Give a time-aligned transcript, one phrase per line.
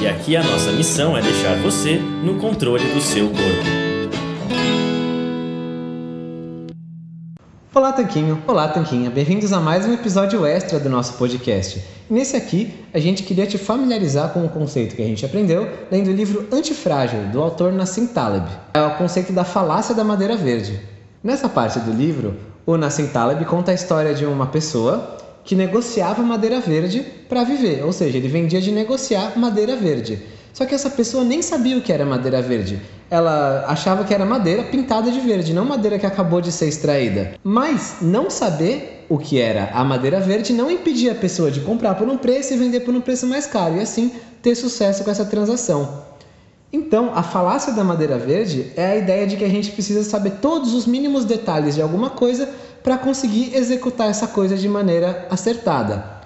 [0.00, 3.78] E aqui a nossa missão é deixar você no controle do seu corpo.
[7.74, 8.40] Olá, Tanquinho.
[8.46, 9.10] Olá, Tanquinha.
[9.10, 11.82] Bem-vindos a mais um episódio extra do nosso podcast.
[12.08, 16.10] nesse aqui, a gente queria te familiarizar com um conceito que a gente aprendeu lendo
[16.10, 18.46] o livro Antifrágil, do autor Nassim Taleb.
[18.74, 20.80] É o conceito da falácia da madeira verde.
[21.24, 25.17] Nessa parte do livro, o Nassim Taleb conta a história de uma pessoa
[25.48, 30.18] que negociava madeira verde para viver, ou seja, ele vendia de negociar madeira verde.
[30.52, 32.78] Só que essa pessoa nem sabia o que era madeira verde.
[33.08, 37.32] Ela achava que era madeira pintada de verde, não madeira que acabou de ser extraída.
[37.42, 41.94] Mas não saber o que era a madeira verde não impedia a pessoa de comprar
[41.94, 45.10] por um preço e vender por um preço mais caro e assim ter sucesso com
[45.10, 46.04] essa transação.
[46.72, 50.32] Então, a falácia da madeira verde é a ideia de que a gente precisa saber
[50.42, 52.48] todos os mínimos detalhes de alguma coisa
[52.82, 56.18] para conseguir executar essa coisa de maneira acertada.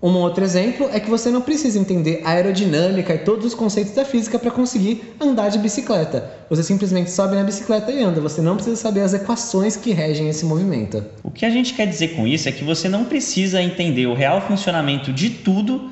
[0.00, 3.92] Um outro exemplo é que você não precisa entender a aerodinâmica e todos os conceitos
[3.94, 6.30] da física para conseguir andar de bicicleta.
[6.48, 8.20] Você simplesmente sobe na bicicleta e anda.
[8.20, 11.04] Você não precisa saber as equações que regem esse movimento.
[11.24, 14.14] O que a gente quer dizer com isso é que você não precisa entender o
[14.14, 15.90] real funcionamento de tudo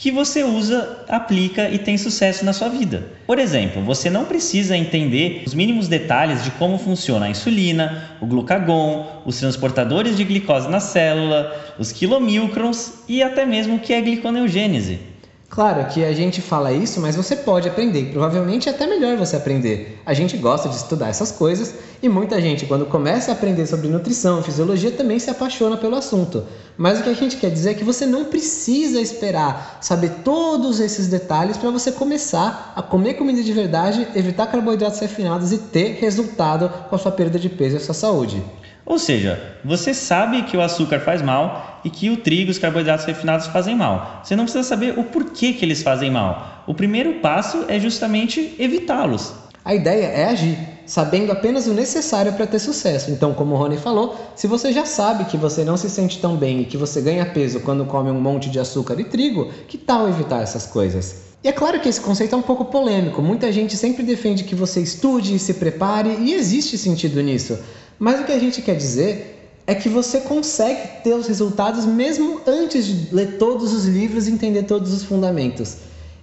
[0.00, 3.06] que você usa, aplica e tem sucesso na sua vida.
[3.26, 8.24] Por exemplo, você não precisa entender os mínimos detalhes de como funciona a insulina, o
[8.24, 14.00] glucagon, os transportadores de glicose na célula, os quilomilcrons e até mesmo o que é
[14.00, 15.09] gliconeogênese.
[15.50, 18.12] Claro que a gente fala isso, mas você pode aprender.
[18.12, 20.00] Provavelmente é até melhor você aprender.
[20.06, 23.88] A gente gosta de estudar essas coisas e muita gente, quando começa a aprender sobre
[23.88, 26.44] nutrição, fisiologia, também se apaixona pelo assunto.
[26.78, 30.78] Mas o que a gente quer dizer é que você não precisa esperar saber todos
[30.78, 35.98] esses detalhes para você começar a comer comida de verdade, evitar carboidratos refinados e ter
[36.00, 38.40] resultado com a sua perda de peso e a sua saúde.
[38.84, 43.04] Ou seja, você sabe que o açúcar faz mal e que o trigo os carboidratos
[43.04, 44.20] refinados fazem mal.
[44.22, 46.64] Você não precisa saber o porquê que eles fazem mal.
[46.66, 49.32] O primeiro passo é justamente evitá-los.
[49.62, 53.10] A ideia é agir, sabendo apenas o necessário para ter sucesso.
[53.10, 56.34] Então, como o Rony falou, se você já sabe que você não se sente tão
[56.34, 59.76] bem e que você ganha peso quando come um monte de açúcar e trigo, que
[59.76, 61.30] tal evitar essas coisas?
[61.44, 63.22] E é claro que esse conceito é um pouco polêmico.
[63.22, 67.58] Muita gente sempre defende que você estude e se prepare, e existe sentido nisso.
[68.00, 72.40] Mas o que a gente quer dizer é que você consegue ter os resultados mesmo
[72.46, 75.76] antes de ler todos os livros e entender todos os fundamentos.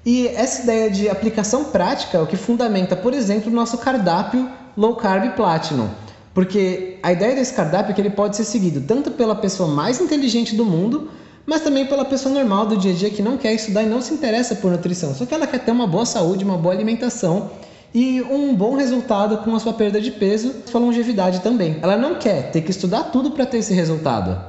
[0.04, 4.50] E essa ideia de aplicação prática é o que fundamenta, por exemplo, o nosso cardápio
[4.76, 5.88] Low Carb Platinum.
[6.34, 10.02] Porque a ideia desse cardápio é que ele pode ser seguido tanto pela pessoa mais
[10.02, 11.12] inteligente do mundo,
[11.46, 14.02] mas também pela pessoa normal do dia a dia que não quer estudar e não
[14.02, 17.52] se interessa por nutrição, só que ela quer ter uma boa saúde, uma boa alimentação
[17.94, 21.78] e um bom resultado com a sua perda de peso, sua longevidade também.
[21.82, 24.40] Ela não quer ter que estudar tudo para ter esse resultado.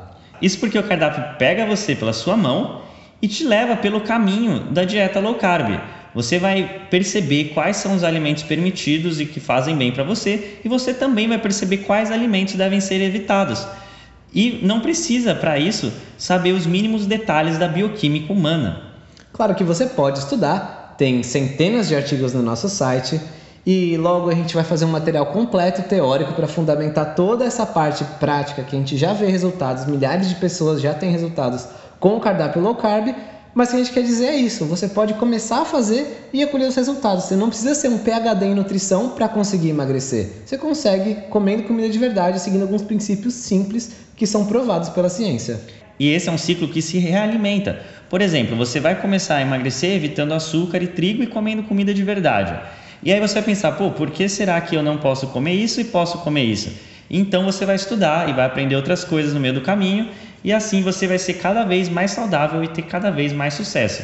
[0.41, 2.83] Isso porque o cardápio pega você pela sua mão
[3.21, 5.81] e te leva pelo caminho da dieta low carb.
[6.15, 10.69] Você vai perceber quais são os alimentos permitidos e que fazem bem para você, e
[10.69, 13.67] você também vai perceber quais alimentos devem ser evitados.
[14.35, 18.83] E não precisa, para isso, saber os mínimos detalhes da bioquímica humana.
[19.33, 23.21] Claro que você pode estudar, tem centenas de artigos no nosso site
[23.65, 28.05] e logo a gente vai fazer um material completo teórico para fundamentar toda essa parte
[28.19, 31.67] prática que a gente já vê resultados, milhares de pessoas já têm resultados
[32.01, 33.15] com o cardápio low carb,
[33.55, 36.45] mas o que a gente quer dizer é isso, você pode começar a fazer e
[36.47, 37.25] colher os resultados.
[37.25, 40.29] Você não precisa ser um PhD em nutrição para conseguir emagrecer.
[40.45, 45.61] Você consegue comendo comida de verdade, seguindo alguns princípios simples que são provados pela ciência.
[45.99, 47.81] E esse é um ciclo que se realimenta.
[48.09, 52.03] Por exemplo, você vai começar a emagrecer evitando açúcar e trigo e comendo comida de
[52.03, 52.55] verdade.
[53.03, 55.81] E aí você vai pensar, pô, por que será que eu não posso comer isso
[55.81, 56.73] e posso comer isso?
[57.11, 60.09] Então você vai estudar e vai aprender outras coisas no meio do caminho
[60.45, 64.03] e assim você vai ser cada vez mais saudável e ter cada vez mais sucesso.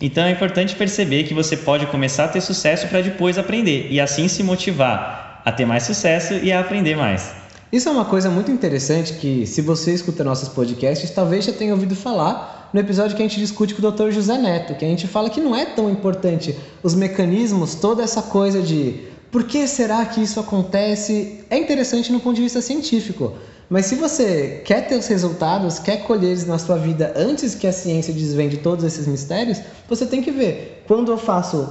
[0.00, 4.00] Então é importante perceber que você pode começar a ter sucesso para depois aprender e
[4.00, 7.45] assim se motivar a ter mais sucesso e a aprender mais.
[7.76, 11.74] Isso é uma coisa muito interessante que, se você escuta nossos podcasts, talvez já tenha
[11.74, 14.12] ouvido falar no episódio que a gente discute com o Dr.
[14.12, 18.22] José Neto, que a gente fala que não é tão importante os mecanismos, toda essa
[18.22, 23.34] coisa de por que será que isso acontece, é interessante no ponto de vista científico.
[23.68, 27.66] Mas se você quer ter os resultados, quer colher eles na sua vida antes que
[27.66, 30.82] a ciência desvende todos esses mistérios, você tem que ver.
[30.88, 31.68] Quando eu faço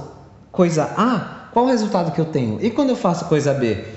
[0.52, 2.64] coisa A, qual o resultado que eu tenho?
[2.64, 3.95] E quando eu faço coisa B?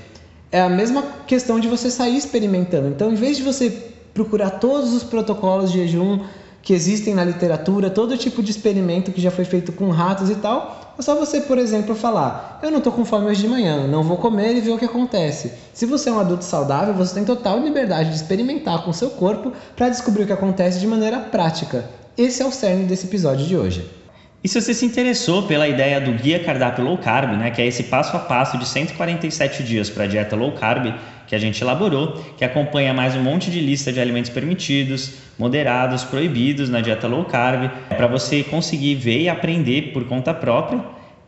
[0.51, 2.87] É a mesma questão de você sair experimentando.
[2.87, 3.69] Então, em vez de você
[4.13, 6.21] procurar todos os protocolos de jejum
[6.61, 10.35] que existem na literatura, todo tipo de experimento que já foi feito com ratos e
[10.35, 13.87] tal, é só você, por exemplo, falar: Eu não estou com fome hoje de manhã,
[13.87, 15.53] não vou comer e ver o que acontece.
[15.73, 19.53] Se você é um adulto saudável, você tem total liberdade de experimentar com seu corpo
[19.75, 21.85] para descobrir o que acontece de maneira prática.
[22.17, 23.98] Esse é o cerne desse episódio de hoje.
[24.41, 27.67] E se você se interessou pela ideia do Guia Cardápio Low Carb, né, que é
[27.67, 30.93] esse passo a passo de 147 dias para a dieta low carb
[31.27, 36.05] que a gente elaborou, que acompanha mais um monte de lista de alimentos permitidos, moderados,
[36.05, 40.81] proibidos na dieta low carb, para você conseguir ver e aprender por conta própria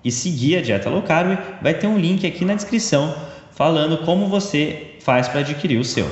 [0.04, 3.14] e seguir a dieta low carb, vai ter um link aqui na descrição
[3.52, 6.10] falando como você faz para adquirir o seu.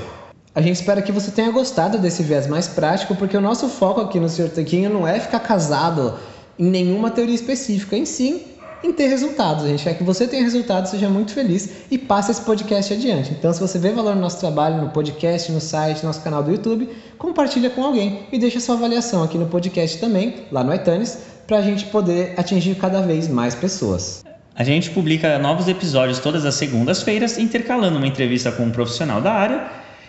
[0.53, 4.01] A gente espera que você tenha gostado desse viés mais prático, porque o nosso foco
[4.01, 4.49] aqui no Sr.
[4.49, 6.15] Tanquinho não é ficar casado
[6.59, 8.41] em nenhuma teoria específica, em sim
[8.83, 9.65] em ter resultados.
[9.65, 13.31] A gente quer que você tenha resultados, seja muito feliz e passe esse podcast adiante.
[13.31, 16.41] Então, se você vê valor no nosso trabalho, no podcast, no site, no nosso canal
[16.43, 20.73] do YouTube, compartilha com alguém e deixa sua avaliação aqui no podcast também, lá no
[20.73, 24.23] iTunes, para a gente poder atingir cada vez mais pessoas.
[24.55, 29.31] A gente publica novos episódios todas as segundas-feiras, intercalando uma entrevista com um profissional da
[29.31, 29.67] área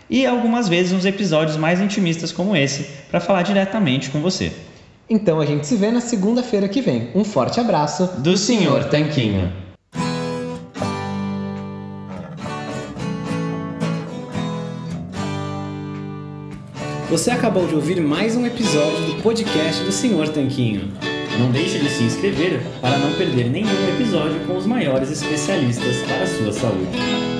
[0.08, 4.52] e algumas vezes uns episódios mais intimistas como esse, para falar diretamente com você.
[5.12, 7.10] Então a gente se vê na segunda-feira que vem.
[7.16, 8.88] Um forte abraço do, do Sr.
[8.88, 9.52] Tanquinho.
[17.10, 20.28] Você acabou de ouvir mais um episódio do podcast do Sr.
[20.32, 20.92] Tanquinho.
[21.40, 26.22] Não deixe de se inscrever para não perder nenhum episódio com os maiores especialistas para
[26.22, 27.39] a sua saúde.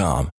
[0.00, 0.28] com.